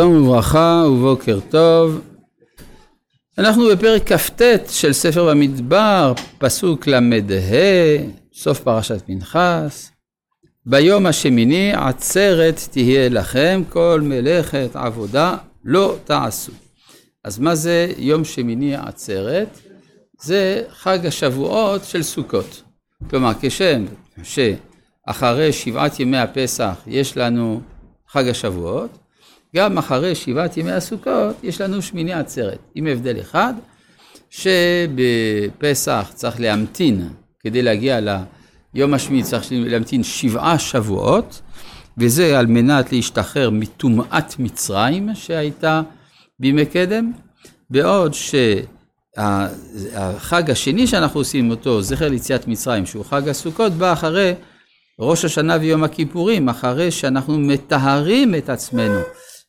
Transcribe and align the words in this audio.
שלום 0.00 0.22
וברכה 0.22 0.84
ובוקר 0.88 1.38
טוב. 1.50 2.00
אנחנו 3.38 3.68
בפרק 3.68 4.12
כ"ט 4.12 4.42
של 4.68 4.92
ספר 4.92 5.30
במדבר, 5.30 6.12
פסוק 6.38 6.86
ל"ה, 6.86 7.00
סוף 8.34 8.60
פרשת 8.60 9.02
פנחס. 9.06 9.90
ביום 10.66 11.06
השמיני 11.06 11.72
עצרת 11.74 12.60
תהיה 12.70 13.08
לכם, 13.08 13.62
כל 13.68 14.00
מלאכת 14.02 14.70
עבודה 14.74 15.36
לא 15.64 15.96
תעשו. 16.04 16.52
אז 17.24 17.38
מה 17.38 17.54
זה 17.54 17.92
יום 17.98 18.24
שמיני 18.24 18.74
עצרת? 18.74 19.58
זה 20.20 20.62
חג 20.70 21.06
השבועות 21.06 21.84
של 21.84 22.02
סוכות. 22.02 22.62
כלומר, 23.10 23.32
כשם 23.40 23.84
שאחרי 24.22 25.52
שבעת 25.52 26.00
ימי 26.00 26.18
הפסח 26.18 26.82
יש 26.86 27.16
לנו 27.16 27.60
חג 28.08 28.28
השבועות, 28.28 29.05
גם 29.56 29.78
אחרי 29.78 30.14
שבעת 30.14 30.56
ימי 30.56 30.72
הסוכות 30.72 31.36
יש 31.42 31.60
לנו 31.60 31.82
שמיני 31.82 32.12
עצרת, 32.12 32.58
עם 32.74 32.86
הבדל 32.86 33.20
אחד, 33.20 33.54
שבפסח 34.30 36.10
צריך 36.14 36.40
להמתין, 36.40 37.08
כדי 37.40 37.62
להגיע 37.62 38.00
ליום 38.74 38.94
השמיני 38.94 39.22
צריך 39.22 39.44
להמתין 39.50 40.02
שבעה 40.02 40.58
שבועות, 40.58 41.40
וזה 41.98 42.38
על 42.38 42.46
מנת 42.46 42.92
להשתחרר 42.92 43.50
מטומאת 43.50 44.38
מצרים 44.38 45.08
שהייתה 45.14 45.82
בימי 46.40 46.66
קדם, 46.66 47.12
בעוד 47.70 48.14
שהחג 49.16 50.50
השני 50.50 50.86
שאנחנו 50.86 51.20
עושים 51.20 51.50
אותו, 51.50 51.82
זכר 51.82 52.08
ליציאת 52.08 52.48
מצרים, 52.48 52.86
שהוא 52.86 53.04
חג 53.04 53.28
הסוכות, 53.28 53.72
בא 53.72 53.92
אחרי 53.92 54.34
ראש 55.00 55.24
השנה 55.24 55.56
ויום 55.60 55.84
הכיפורים, 55.84 56.48
אחרי 56.48 56.90
שאנחנו 56.90 57.38
מטהרים 57.38 58.34
את 58.34 58.48
עצמנו. 58.48 59.00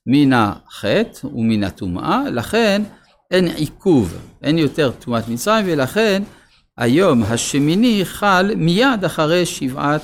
מן 0.07 0.33
החטא 0.33 1.27
ומן 1.27 1.63
הטומאה, 1.63 2.29
לכן 2.29 2.81
אין 3.31 3.47
עיכוב, 3.47 4.17
אין 4.43 4.57
יותר 4.57 4.91
טומאת 4.91 5.27
מצרים, 5.27 5.65
ולכן 5.67 6.23
היום 6.77 7.23
השמיני 7.23 8.01
חל 8.05 8.51
מיד 8.55 9.05
אחרי 9.05 9.45
שבעת 9.45 10.01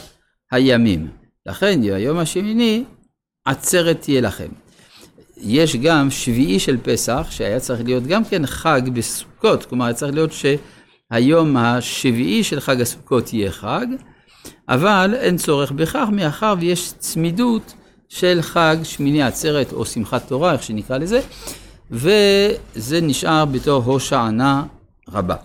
הימים. 0.52 1.08
לכן 1.46 1.80
היום 1.84 2.18
השמיני 2.18 2.84
עצרת 3.46 4.02
תהיה 4.02 4.22
לכם. 4.22 4.48
יש 5.38 5.76
גם 5.76 6.12
שביעי 6.12 6.60
של 6.60 6.78
פסח, 6.84 7.28
שהיה 7.30 7.60
צריך 7.60 7.82
להיות 7.86 8.04
גם 8.08 8.26
כן 8.26 8.46
חג 8.46 8.82
בסוכות, 8.94 9.66
כלומר 9.66 9.86
היה 9.86 9.94
צריך 9.94 10.14
להיות 10.14 10.32
שהיום 10.34 11.58
השביעי 11.58 12.44
של 12.44 12.60
חג 12.60 12.82
הסוכות 12.82 13.34
יהיה 13.34 13.52
חג, 13.52 13.86
אבל 14.70 15.16
אין 15.20 15.38
צורך 15.38 15.72
בכך, 15.72 16.08
מאחר 16.12 16.56
ויש 16.60 16.94
צמידות 16.98 17.74
של 18.14 18.40
חג 18.42 18.78
שמיני 18.84 19.24
עצרת 19.24 19.74
או 19.74 19.86
שמחת 19.86 20.28
תורה, 20.28 20.54
איך 20.54 20.64
שנקרא 20.64 20.98
לזה, 20.98 21.20
וזה 21.92 23.02
נשאר 23.02 23.46
בתור 23.46 23.84
הושענה 23.84 24.64
רבה. 25.10 25.36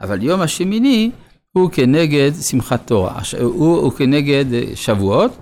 אבל 0.00 0.22
יום 0.22 0.40
השמיני 0.40 1.10
הוא 1.52 1.70
כנגד 1.70 2.30
שמחת 2.40 2.86
תורה, 2.86 3.20
הוא, 3.40 3.76
הוא 3.76 3.92
כנגד 3.92 4.44
שבועות, 4.74 5.36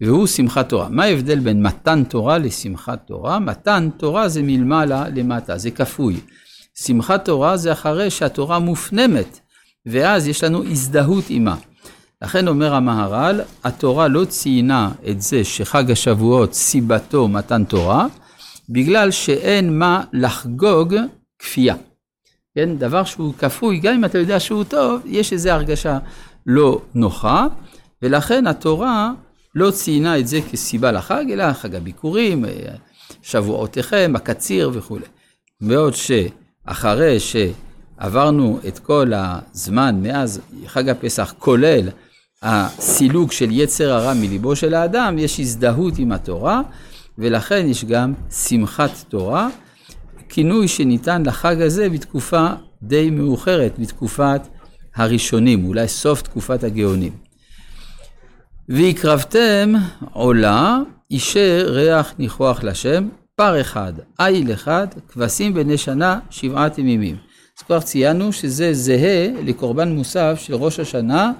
והוא 0.00 0.26
שמחת 0.26 0.68
תורה. 0.68 0.88
מה 0.88 1.04
ההבדל 1.04 1.38
בין 1.38 1.62
מתן 1.62 2.04
תורה 2.04 2.38
לשמחת 2.38 3.06
תורה? 3.06 3.38
מתן 3.38 3.88
תורה 3.96 4.28
זה 4.28 4.42
מלמעלה 4.42 5.04
למטה, 5.14 5.58
זה 5.58 5.70
כפוי. 5.70 6.20
שמחת 6.74 7.24
תורה 7.24 7.56
זה 7.56 7.72
אחרי 7.72 8.10
שהתורה 8.10 8.58
מופנמת, 8.58 9.40
ואז 9.86 10.28
יש 10.28 10.44
לנו 10.44 10.64
הזדהות 10.64 11.28
עימה. 11.28 11.56
לכן 12.22 12.48
אומר 12.48 12.74
המהר"ל, 12.74 13.40
התורה 13.64 14.08
לא 14.08 14.24
ציינה 14.24 14.90
את 15.10 15.22
זה 15.22 15.44
שחג 15.44 15.90
השבועות 15.90 16.54
סיבתו 16.54 17.28
מתן 17.28 17.64
תורה, 17.64 18.06
בגלל 18.68 19.10
שאין 19.10 19.78
מה 19.78 20.04
לחגוג 20.12 20.94
כפייה. 21.38 21.74
כן, 22.54 22.76
דבר 22.76 23.04
שהוא 23.04 23.34
כפוי, 23.38 23.78
גם 23.78 23.94
אם 23.94 24.04
אתה 24.04 24.18
יודע 24.18 24.40
שהוא 24.40 24.64
טוב, 24.64 25.00
יש 25.04 25.32
איזו 25.32 25.50
הרגשה 25.50 25.98
לא 26.46 26.80
נוחה, 26.94 27.46
ולכן 28.02 28.46
התורה 28.46 29.12
לא 29.54 29.70
ציינה 29.70 30.18
את 30.18 30.28
זה 30.28 30.40
כסיבה 30.52 30.92
לחג, 30.92 31.24
אלא 31.32 31.52
חג 31.52 31.74
הביקורים, 31.74 32.44
שבועותיכם, 33.22 34.12
הקציר 34.14 34.70
וכולי. 34.72 35.04
בעוד 35.60 35.94
שאחרי 35.94 37.16
שעברנו 37.20 38.60
את 38.68 38.78
כל 38.78 39.12
הזמן 39.14 40.02
מאז 40.02 40.40
חג 40.66 40.88
הפסח, 40.88 41.34
כולל 41.38 41.88
הסילוק 42.42 43.32
של 43.32 43.48
יצר 43.50 43.92
הרע 43.92 44.14
מליבו 44.14 44.56
של 44.56 44.74
האדם, 44.74 45.18
יש 45.18 45.40
הזדהות 45.40 45.98
עם 45.98 46.12
התורה, 46.12 46.60
ולכן 47.18 47.66
יש 47.68 47.84
גם 47.84 48.14
שמחת 48.30 48.90
תורה, 49.08 49.48
כינוי 50.28 50.68
שניתן 50.68 51.22
לחג 51.26 51.62
הזה 51.62 51.88
בתקופה 51.88 52.46
די 52.82 53.10
מאוחרת, 53.10 53.78
בתקופת 53.78 54.40
הראשונים, 54.94 55.66
אולי 55.66 55.88
סוף 55.88 56.22
תקופת 56.22 56.64
הגאונים. 56.64 57.12
והקרבתם 58.68 59.72
עולה, 60.12 60.78
אישר 61.10 61.66
ריח 61.68 62.14
ניחוח 62.18 62.62
לשם, 62.62 63.08
פר 63.36 63.60
אחד, 63.60 63.92
איל 64.20 64.52
אחד, 64.52 64.86
כבשים 65.08 65.54
בני 65.54 65.78
שנה, 65.78 66.18
שבעת 66.30 66.78
ימימים. 66.78 67.16
אז 67.58 67.62
כבר 67.62 67.80
ציינו 67.80 68.32
שזה 68.32 68.74
זהה 68.74 69.28
לקורבן 69.42 69.92
מוסף 69.92 70.38
של 70.42 70.54
ראש 70.54 70.80
השנה, 70.80 71.32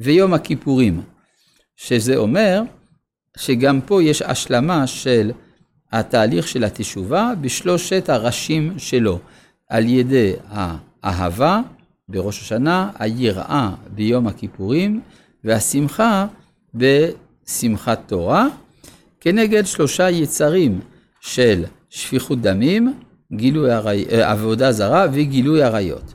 ויום 0.00 0.34
הכיפורים, 0.34 1.02
שזה 1.76 2.16
אומר 2.16 2.62
שגם 3.36 3.80
פה 3.80 4.02
יש 4.02 4.22
השלמה 4.22 4.86
של 4.86 5.32
התהליך 5.92 6.48
של 6.48 6.64
התשובה 6.64 7.32
בשלושת 7.40 8.08
הראשים 8.08 8.78
שלו, 8.78 9.18
על 9.68 9.86
ידי 9.86 10.32
האהבה 10.48 11.60
בראש 12.08 12.40
השנה, 12.40 12.90
היראה 12.98 13.70
ביום 13.94 14.26
הכיפורים 14.26 15.00
והשמחה 15.44 16.26
בשמחת 16.74 18.00
תורה, 18.06 18.46
כנגד 19.20 19.66
שלושה 19.66 20.10
יצרים 20.10 20.80
של 21.20 21.64
שפיכות 21.90 22.40
דמים, 22.40 22.94
גילוי 23.32 23.72
הרי... 23.72 24.04
אה, 24.12 24.30
עבודה 24.30 24.72
זרה 24.72 25.06
וגילוי 25.12 25.62
עריות. 25.62 26.14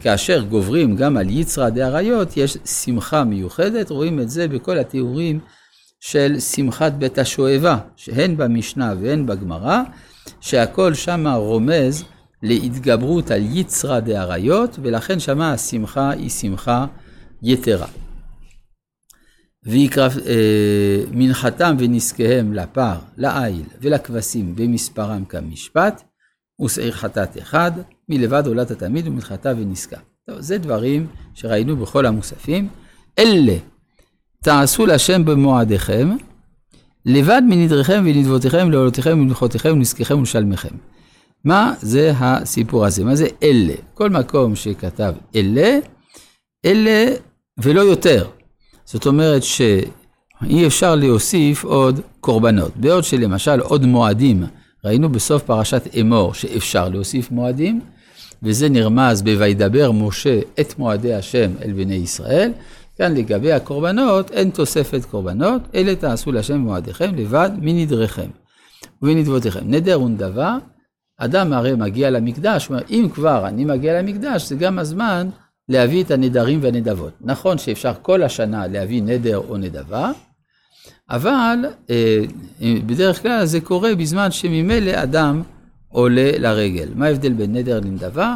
כאשר 0.00 0.42
גוברים 0.42 0.96
גם 0.96 1.16
על 1.16 1.30
יצרא 1.30 1.68
דאריות, 1.68 2.36
יש 2.36 2.56
שמחה 2.64 3.24
מיוחדת, 3.24 3.90
רואים 3.90 4.20
את 4.20 4.30
זה 4.30 4.48
בכל 4.48 4.78
התיאורים 4.78 5.40
של 6.00 6.40
שמחת 6.40 6.92
בית 6.92 7.18
השואבה, 7.18 7.78
שהן 7.96 8.36
במשנה 8.36 8.94
והן 9.00 9.26
בגמרא, 9.26 9.82
שהכל 10.40 10.94
שמה 10.94 11.34
רומז 11.34 12.04
להתגברות 12.42 13.30
על 13.30 13.42
יצרא 13.52 14.00
דאריות, 14.00 14.78
ולכן 14.82 15.20
שמה 15.20 15.52
השמחה 15.52 16.10
היא 16.10 16.30
שמחה 16.30 16.86
יתרה. 17.42 17.86
ויקרב 19.64 20.18
אה, 20.26 21.02
מנחתם 21.10 21.76
ונזקיהם 21.78 22.54
לפר, 22.54 22.94
לעיל 23.16 23.64
ולכבשים 23.80 24.56
במספרם 24.56 25.24
כמשפט, 25.24 26.02
ושעיר 26.60 26.92
חטאת 26.92 27.38
אחד, 27.38 27.72
מלבד 28.08 28.46
עולת 28.46 28.70
התמיד 28.70 29.06
ומלכתה 29.06 29.52
ונזקה. 29.56 29.96
טוב, 30.30 30.40
זה 30.40 30.58
דברים 30.58 31.06
שראינו 31.34 31.76
בכל 31.76 32.06
המוספים. 32.06 32.68
אלה 33.18 33.56
תעשו 34.42 34.86
להשם 34.86 35.24
במועדיכם, 35.24 36.16
לבד 37.06 37.42
מנדריכם 37.48 38.02
ונדבותיכם, 38.06 38.70
לעולותיכם 38.70 39.18
ומלכותיכם 39.20 39.72
ונזקיכם 39.72 40.18
ולשלמיכם. 40.18 40.74
מה 41.44 41.74
זה 41.80 42.12
הסיפור 42.18 42.86
הזה? 42.86 43.04
מה 43.04 43.14
זה 43.14 43.26
אלה? 43.42 43.74
כל 43.94 44.10
מקום 44.10 44.56
שכתב 44.56 45.14
אלה, 45.34 45.78
אלה 46.64 47.14
ולא 47.58 47.80
יותר. 47.80 48.26
זאת 48.84 49.06
אומרת 49.06 49.42
שאי 49.42 50.66
אפשר 50.66 50.94
להוסיף 50.94 51.64
עוד 51.64 52.00
קורבנות. 52.20 52.76
בעוד 52.76 53.04
שלמשל 53.04 53.60
עוד 53.60 53.86
מועדים, 53.86 54.44
ראינו 54.84 55.08
בסוף 55.08 55.42
פרשת 55.42 55.82
אמור 56.00 56.34
שאפשר 56.34 56.88
להוסיף 56.88 57.30
מועדים, 57.30 57.80
וזה 58.42 58.68
נרמז 58.68 59.22
ב"וידבר 59.22 59.92
משה 59.92 60.40
את 60.60 60.78
מועדי 60.78 61.14
השם 61.14 61.50
אל 61.62 61.72
בני 61.72 61.94
ישראל". 61.94 62.52
כאן 62.98 63.14
לגבי 63.14 63.52
הקורבנות, 63.52 64.30
אין 64.30 64.50
תוספת 64.50 65.04
קורבנות, 65.04 65.62
אלה 65.74 65.96
תעשו 65.96 66.32
להשם 66.32 66.54
במועדיכם 66.54 67.14
לבד 67.14 67.50
מנדריכם 67.60 68.30
ומנדבותיכם. 69.02 69.60
נדר 69.64 70.02
ונדבה, 70.02 70.58
אדם 71.18 71.52
הרי 71.52 71.74
מגיע 71.74 72.10
למקדש, 72.10 72.66
הוא 72.66 72.74
אומר, 72.74 72.86
אם 72.90 73.08
כבר 73.14 73.48
אני 73.48 73.64
מגיע 73.64 74.02
למקדש, 74.02 74.48
זה 74.48 74.54
גם 74.54 74.78
הזמן 74.78 75.28
להביא 75.68 76.04
את 76.04 76.10
הנדרים 76.10 76.58
והנדבות. 76.62 77.12
נכון 77.20 77.58
שאפשר 77.58 77.92
כל 78.02 78.22
השנה 78.22 78.66
להביא 78.66 79.02
נדר 79.02 79.36
או 79.48 79.56
נדבה, 79.56 80.10
אבל 81.10 81.58
אה, 81.90 82.22
בדרך 82.86 83.22
כלל 83.22 83.44
זה 83.44 83.60
קורה 83.60 83.94
בזמן 83.94 84.30
שממילא 84.30 85.02
אדם 85.02 85.42
עולה 85.88 86.30
לרגל. 86.38 86.88
מה 86.94 87.06
ההבדל 87.06 87.32
בין 87.32 87.56
נדר 87.56 87.80
לנדבה? 87.80 88.34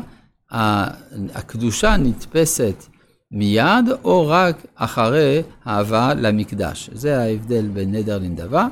הקדושה 1.35 1.97
נתפסת 1.97 2.85
מיד 3.31 3.89
או 4.05 4.29
רק 4.29 4.67
אחרי 4.75 5.43
ההבאה 5.65 6.15
למקדש. 6.15 6.91
זה 6.93 7.21
ההבדל 7.21 7.69
בין 7.69 7.95
נדר 7.95 8.19
לנדבה. 8.19 8.69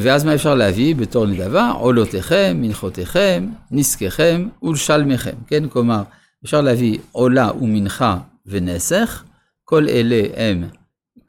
ואז 0.00 0.24
מה 0.24 0.34
אפשר 0.34 0.54
להביא 0.54 0.94
בתור 0.94 1.26
נדבה? 1.26 1.70
עולותיכם, 1.70 2.56
מנחותיכם, 2.60 3.48
נזקיכם 3.70 4.48
ולשלמיכם, 4.62 5.36
כן? 5.46 5.68
כלומר, 5.68 6.02
אפשר 6.44 6.60
להביא 6.60 6.98
עולה 7.12 7.50
ומנחה 7.60 8.18
ונסך, 8.46 9.24
כל 9.64 9.88
אלה 9.88 10.22
הם 10.36 10.64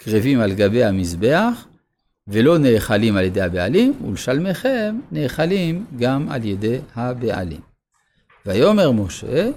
קרבים 0.03 0.39
על 0.39 0.53
גבי 0.53 0.83
המזבח, 0.83 1.67
ולא 2.27 2.57
נאכלים 2.57 3.15
על 3.15 3.23
ידי 3.25 3.41
הבעלים, 3.41 3.93
ולשלמיכם 4.07 4.99
נאכלים 5.11 5.85
גם 5.97 6.29
על 6.29 6.45
ידי 6.45 6.79
הבעלים. 6.95 7.61
ויאמר 8.45 8.91
משה, 8.91 9.49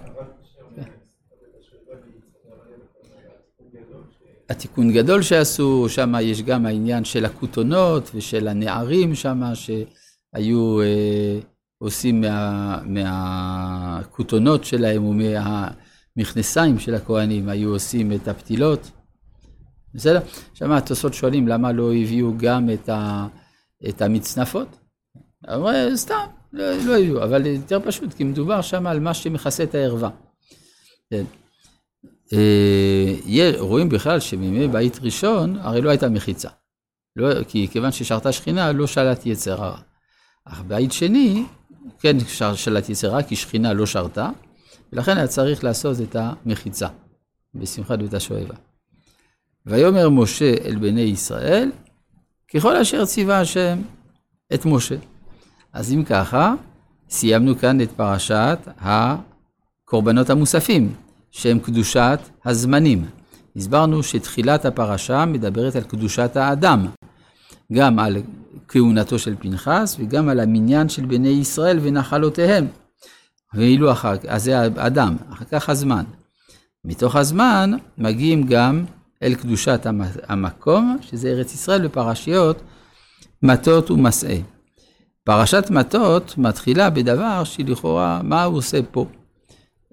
התיקון 4.49 4.93
גדול 4.93 5.23
שעשו, 5.23 5.89
שם 5.89 6.15
יש 6.23 6.43
גם 6.43 6.67
העניין 6.67 7.05
של 7.05 7.25
הכותונות 7.25 8.11
ושל 8.15 8.49
הנערים 8.49 9.15
שם, 9.15 9.43
שהיו 9.55 10.81
אה, 10.83 11.39
עושים 11.79 12.21
מה, 12.21 12.79
מהכותונות 12.85 14.65
שלהם 14.65 15.05
ומהמכנסיים 15.05 16.79
של 16.79 16.95
הכוהנים, 16.95 17.49
היו 17.49 17.71
עושים 17.71 18.13
את 18.13 18.29
הפתילות. 18.29 18.91
בסדר? 19.95 20.21
שם 20.55 20.73
התוספות 20.73 21.15
שואלים 21.15 21.49
למה 21.49 21.73
לא 21.73 21.93
הביאו 21.95 22.33
גם 22.37 22.71
את, 22.71 22.89
ה, 22.89 23.27
את 23.89 24.03
המצנפות. 24.03 24.69
אמרו, 25.55 25.71
סתם, 25.95 26.15
לא, 26.53 26.77
לא 26.87 26.97
הביאו, 26.97 27.25
אבל 27.25 27.47
יותר 27.47 27.79
פשוט, 27.85 28.15
כי 28.15 28.25
מדובר 28.25 28.61
שם 28.61 28.87
על 28.87 29.01
מה 29.01 29.15
שמכסה 29.15 29.63
את 29.63 29.75
הערווה. 29.75 30.11
כן. 31.11 31.25
אה, 32.33 33.53
רואים 33.59 33.89
בכלל 33.89 34.21
שבימי 34.21 34.69
בית 34.69 34.99
ראשון, 35.03 35.59
הרי 35.59 35.81
לא 35.81 35.91
הייתה 35.91 36.09
מחיצה. 36.09 36.49
לא, 37.17 37.45
כי 37.45 37.69
כיוון 37.71 37.93
ששרתה 37.93 38.33
שכינה, 38.33 38.73
לא 38.73 38.87
שלט 38.87 39.27
יצר 39.27 39.65
הרע. 39.65 39.79
אך 40.45 40.61
בית 40.61 40.93
שני, 40.93 41.45
כן 42.01 42.17
שלט 42.55 42.89
יצר 42.89 43.11
הרע, 43.11 43.23
כי 43.23 43.37
שכינה 43.37 43.73
לא 43.73 43.87
שרתה, 43.87 44.31
ולכן 44.93 45.17
היה 45.17 45.27
צריך 45.27 45.65
לעשות 45.65 46.01
את 46.01 46.17
המחיצה, 46.17 46.89
בשמחת 47.55 47.99
בית 47.99 48.15
השואבה. 48.15 48.55
ויאמר 49.67 50.09
משה 50.09 50.55
אל 50.65 50.77
בני 50.77 51.01
ישראל, 51.01 51.73
ככל 52.55 52.77
אשר 52.77 53.05
ציווה 53.05 53.41
השם 53.41 53.79
את 54.55 54.67
משה. 54.67 54.97
אז 55.73 55.93
אם 55.93 56.05
ככה, 56.05 56.55
סיימנו 57.11 57.59
כאן 57.59 57.81
את 57.81 57.91
פרשת 57.91 58.59
הקורבנות 58.79 60.31
המוספים. 60.31 60.95
שהם 61.35 61.59
קדושת 61.59 62.19
הזמנים. 62.45 63.05
הסברנו 63.57 64.03
שתחילת 64.03 64.65
הפרשה 64.65 65.25
מדברת 65.25 65.77
על 65.77 65.83
קדושת 65.83 66.37
האדם, 66.37 66.87
גם 67.73 67.99
על 67.99 68.17
כהונתו 68.69 69.19
של 69.19 69.35
פנחס 69.39 69.97
וגם 69.99 70.29
על 70.29 70.41
המניין 70.41 70.89
של 70.89 71.07
בני 71.07 71.29
ישראל 71.29 71.79
ונחלותיהם. 71.83 72.67
ואילו 73.55 73.93
אחר 73.93 74.17
כך, 74.17 74.25
אז 74.29 74.45
זה 74.45 74.61
האדם, 74.61 75.17
אחר 75.33 75.45
כך 75.45 75.69
הזמן. 75.69 76.05
מתוך 76.85 77.17
הזמן 77.17 77.71
מגיעים 77.99 78.47
גם 78.47 78.85
אל 79.23 79.35
קדושת 79.35 79.87
המקום, 80.29 80.97
שזה 81.01 81.29
ארץ 81.29 81.55
ישראל 81.55 81.87
בפרשיות 81.87 82.63
מטות 83.43 83.91
ומסעה. 83.91 84.37
פרשת 85.25 85.71
מטות 85.71 86.39
מתחילה 86.39 86.91
בדבר 86.91 87.45
שלכאורה, 87.45 88.21
מה 88.23 88.45
הוא 88.45 88.57
עושה 88.57 88.79
פה? 88.91 89.07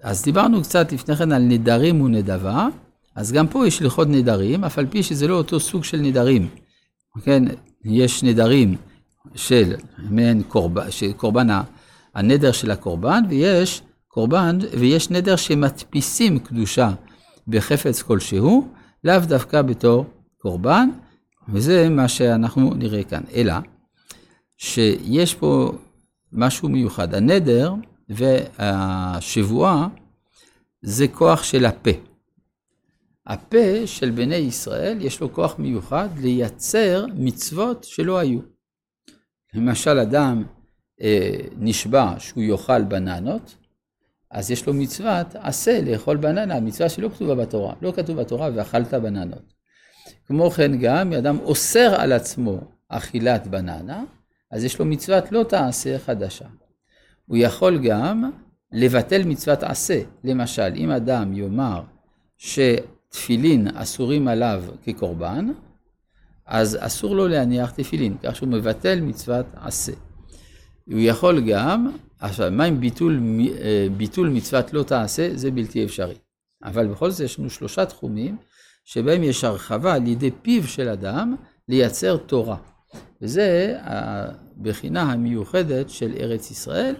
אז 0.02 0.22
דיברנו 0.22 0.62
קצת 0.62 0.92
לפני 0.92 1.16
כן 1.16 1.32
על 1.32 1.42
נדרים 1.42 2.00
ונדבה, 2.00 2.68
אז 3.14 3.32
גם 3.32 3.48
פה 3.48 3.66
יש 3.66 3.82
הלכות 3.82 4.08
נדרים, 4.08 4.64
אף 4.64 4.78
על 4.78 4.86
פי 4.86 5.02
שזה 5.02 5.28
לא 5.28 5.34
אותו 5.34 5.60
סוג 5.60 5.84
של 5.84 5.98
נדרים. 5.98 6.48
כן, 7.22 7.42
יש 7.84 8.22
נדרים 8.22 8.76
של 9.34 9.74
מעין 9.98 10.42
קורבן, 10.42 10.90
של 10.90 11.12
קורבן 11.12 11.46
הנדר 12.14 12.52
של 12.52 12.70
הקורבן, 12.70 13.22
ויש 13.28 13.82
קורבן, 14.08 14.58
ויש 14.78 15.10
נדר 15.10 15.36
שמדפיסים 15.36 16.38
קדושה 16.38 16.90
בחפץ 17.48 18.02
כלשהו, 18.02 18.68
לאו 19.04 19.18
דווקא 19.28 19.62
בתור 19.62 20.06
קורבן, 20.38 20.88
וזה 21.48 21.88
מה 21.88 22.08
שאנחנו 22.08 22.74
נראה 22.74 23.04
כאן. 23.04 23.22
אלא, 23.34 23.54
שיש 24.56 25.34
פה 25.34 25.72
משהו 26.32 26.68
מיוחד. 26.68 27.14
הנדר, 27.14 27.74
והשבועה 28.08 29.88
זה 30.82 31.08
כוח 31.08 31.42
של 31.42 31.66
הפה. 31.66 31.90
הפה 33.26 33.86
של 33.86 34.10
בני 34.10 34.34
ישראל 34.34 34.98
יש 35.00 35.20
לו 35.20 35.32
כוח 35.32 35.58
מיוחד 35.58 36.08
לייצר 36.18 37.06
מצוות 37.14 37.84
שלא 37.84 38.18
היו. 38.18 38.40
למשל 39.54 39.98
אדם 39.98 40.44
אה, 41.02 41.36
נשבע 41.58 42.14
שהוא 42.18 42.42
יאכל 42.42 42.82
בננות, 42.82 43.56
אז 44.32 44.50
יש 44.50 44.66
לו 44.66 44.74
מצוות 44.74 45.26
עשה 45.34 45.80
לאכול 45.80 46.16
בננה, 46.16 46.60
מצווה 46.60 46.88
שלא 46.88 47.08
כתובה 47.08 47.34
בתורה, 47.34 47.74
לא 47.82 47.92
כתוב 47.96 48.20
בתורה 48.20 48.50
ואכלת 48.54 48.94
בננות. 48.94 49.52
כמו 50.26 50.50
כן 50.50 50.78
גם, 50.78 51.12
אדם 51.12 51.38
אוסר 51.38 51.94
על 51.98 52.12
עצמו 52.12 52.58
אכילת 52.88 53.46
בננה, 53.46 54.04
אז 54.50 54.64
יש 54.64 54.78
לו 54.78 54.84
מצוות 54.84 55.32
לא 55.32 55.42
תעשה 55.42 55.98
חדשה. 55.98 56.44
הוא 57.26 57.36
יכול 57.36 57.78
גם 57.88 58.30
לבטל 58.72 59.22
מצוות 59.24 59.62
עשה. 59.62 60.00
למשל, 60.24 60.72
אם 60.76 60.90
אדם 60.90 61.34
יאמר 61.34 61.82
שתפילין 62.36 63.68
אסורים 63.74 64.28
עליו 64.28 64.64
כקורבן, 64.82 65.48
אז 66.46 66.78
אסור 66.80 67.16
לו 67.16 67.28
להניח 67.28 67.70
תפילין, 67.70 68.16
כך 68.22 68.36
שהוא 68.36 68.48
מבטל 68.48 69.00
מצוות 69.00 69.46
עשה. 69.54 69.92
הוא 70.86 71.00
יכול 71.00 71.40
גם, 71.50 71.92
עכשיו, 72.22 72.50
מה 72.50 72.64
עם 72.64 72.80
ביטול, 72.80 73.20
אה, 73.60 73.86
ביטול 73.96 74.28
מצוות 74.28 74.72
לא 74.72 74.82
תעשה? 74.82 75.30
זה 75.34 75.50
בלתי 75.50 75.84
אפשרי. 75.84 76.14
אבל 76.64 76.86
בכל 76.86 77.10
זאת 77.10 77.20
יש 77.20 77.38
לנו 77.38 77.50
שלושה 77.50 77.86
תחומים 77.86 78.36
שבהם 78.84 79.22
יש 79.22 79.44
הרחבה 79.44 79.94
על 79.94 80.06
ידי 80.06 80.30
פיו 80.42 80.68
של 80.68 80.88
אדם 80.88 81.36
לייצר 81.68 82.16
תורה. 82.16 82.56
וזה 83.22 83.76
הבחינה 83.82 85.02
המיוחדת 85.02 85.90
של 85.90 86.12
ארץ 86.20 86.50
ישראל, 86.50 86.94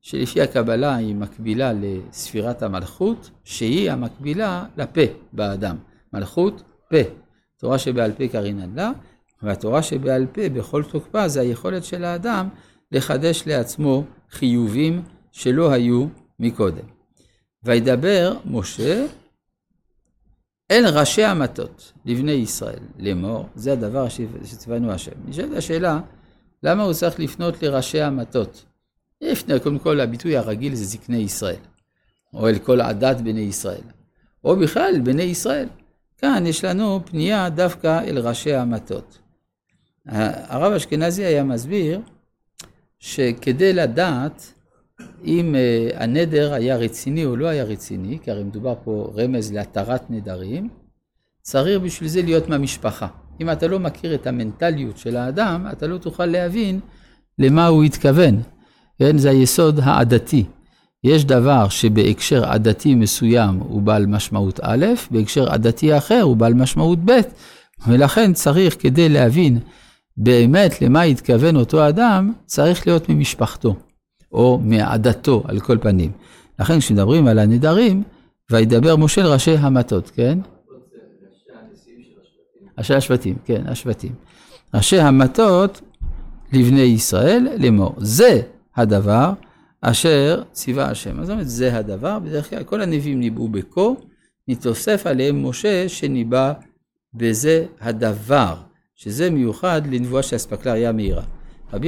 שלפי 0.00 0.42
הקבלה 0.42 0.96
היא 0.96 1.14
מקבילה 1.14 1.72
לספירת 1.72 2.62
המלכות, 2.62 3.30
שהיא 3.44 3.90
המקבילה 3.90 4.64
לפה 4.76 5.00
באדם. 5.32 5.76
מלכות, 6.12 6.62
פה. 6.90 7.10
תורה 7.58 7.78
שבעל 7.78 8.12
פה 8.12 8.28
קרינן 8.28 8.74
לה, 8.74 8.90
והתורה 9.42 9.82
שבעל 9.82 10.26
פה 10.26 10.48
בכל 10.48 10.82
תוקפה 10.82 11.28
זה 11.28 11.40
היכולת 11.40 11.84
של 11.84 12.04
האדם 12.04 12.48
לחדש 12.92 13.42
לעצמו 13.46 14.04
חיובים 14.30 15.02
שלא 15.32 15.72
היו 15.72 16.06
מקודם. 16.38 16.86
וידבר 17.62 18.36
משה 18.44 19.06
אל 20.70 20.84
ראשי 20.86 21.24
המטות, 21.24 21.92
לבני 22.04 22.32
ישראל, 22.32 22.78
לאמור, 22.98 23.46
זה 23.54 23.72
הדבר 23.72 24.06
שציוונו 24.44 24.92
השם. 24.92 25.12
נשאלת 25.26 25.56
השאלה, 25.56 26.00
למה 26.62 26.82
הוא 26.82 26.92
צריך 26.92 27.20
לפנות 27.20 27.62
לראשי 27.62 28.00
המטות? 28.00 28.64
לפני, 29.20 29.60
קודם 29.60 29.78
כל, 29.78 30.00
הביטוי 30.00 30.36
הרגיל 30.36 30.74
זה 30.74 30.84
זקני 30.84 31.16
ישראל, 31.16 31.60
או 32.34 32.48
אל 32.48 32.58
כל 32.58 32.80
עדת 32.80 33.20
בני 33.20 33.40
ישראל, 33.40 33.82
או 34.44 34.56
בכלל 34.56 35.00
בני 35.04 35.22
ישראל. 35.22 35.68
כאן 36.18 36.46
יש 36.46 36.64
לנו 36.64 37.00
פנייה 37.04 37.48
דווקא 37.50 38.00
אל 38.04 38.18
ראשי 38.18 38.54
המטות. 38.54 39.18
הרב 40.06 40.72
אשכנזי 40.72 41.24
היה 41.24 41.44
מסביר 41.44 42.00
שכדי 42.98 43.72
לדעת 43.72 44.52
אם 45.24 45.54
uh, 45.54 46.02
הנדר 46.02 46.52
היה 46.52 46.76
רציני 46.76 47.24
או 47.24 47.36
לא 47.36 47.46
היה 47.46 47.64
רציני, 47.64 48.18
כי 48.22 48.30
הרי 48.30 48.44
מדובר 48.44 48.74
פה 48.84 49.12
רמז 49.16 49.52
להתרת 49.52 50.10
נדרים, 50.10 50.68
צריך 51.42 51.80
בשביל 51.80 52.08
זה 52.08 52.22
להיות 52.22 52.48
מהמשפחה. 52.48 53.06
אם 53.40 53.50
אתה 53.50 53.66
לא 53.66 53.78
מכיר 53.78 54.14
את 54.14 54.26
המנטליות 54.26 54.98
של 54.98 55.16
האדם, 55.16 55.66
אתה 55.72 55.86
לא 55.86 55.98
תוכל 55.98 56.26
להבין 56.26 56.80
למה 57.38 57.66
הוא 57.66 57.84
התכוון. 57.84 58.42
כן, 58.98 59.18
זה 59.18 59.30
היסוד 59.30 59.80
העדתי. 59.82 60.44
יש 61.04 61.24
דבר 61.24 61.68
שבהקשר 61.68 62.44
עדתי 62.44 62.94
מסוים 62.94 63.56
הוא 63.56 63.82
בעל 63.82 64.06
משמעות 64.06 64.60
א', 64.62 64.86
בהקשר 65.10 65.52
עדתי 65.52 65.96
אחר 65.98 66.20
הוא 66.22 66.36
בעל 66.36 66.54
משמעות 66.54 66.98
ב', 67.04 67.20
ולכן 67.86 68.32
צריך 68.32 68.76
כדי 68.78 69.08
להבין 69.08 69.58
באמת 70.20 70.82
למה 70.82 71.02
התכוון 71.02 71.56
אותו 71.56 71.88
אדם, 71.88 72.32
צריך 72.46 72.86
להיות 72.86 73.08
ממשפחתו, 73.08 73.76
או 74.32 74.60
מעדתו 74.62 75.42
על 75.44 75.60
כל 75.60 75.78
פנים. 75.78 76.12
לכן 76.58 76.78
כשמדברים 76.78 77.26
על 77.26 77.38
הנדרים, 77.38 78.02
וידבר 78.50 78.96
משה 78.96 79.22
לראשי 79.22 79.56
המטות, 79.56 80.10
כן? 80.10 80.38
ראשי 82.78 82.94
השבטים, 82.94 83.36
כן, 83.44 83.62
השבטים. 83.66 84.12
ראשי 84.74 85.00
המטות 85.00 85.80
לבני 86.52 86.80
ישראל 86.80 87.48
לאמור. 87.58 87.94
זה 87.98 88.40
הדבר 88.76 89.32
אשר 89.80 90.42
ציווה 90.52 90.90
השם. 90.90 91.24
זאת 91.24 91.30
אומרת, 91.30 91.48
זה 91.48 91.76
הדבר, 91.76 92.18
בדרך 92.18 92.50
כלל 92.50 92.64
כל 92.64 92.82
הנביאים 92.82 93.20
ניבאו 93.20 93.48
בקור, 93.48 93.96
נתוסף 94.48 95.06
עליהם 95.06 95.46
משה 95.46 95.88
שניבא 95.88 96.52
בזה 97.14 97.66
הדבר 97.80 98.54
שזה 99.00 99.30
מיוחד 99.30 99.82
לנבואה 99.90 100.22
שאספקלריה 100.22 100.92
מהירה. 100.92 101.22
רבי 101.72 101.86